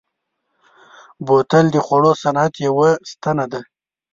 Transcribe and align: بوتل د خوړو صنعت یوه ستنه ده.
بوتل 1.25 1.65
د 1.71 1.77
خوړو 1.85 2.11
صنعت 2.21 2.53
یوه 2.67 2.89
ستنه 3.11 3.45
ده. 3.51 3.61